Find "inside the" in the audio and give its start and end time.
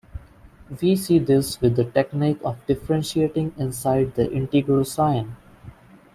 3.55-4.31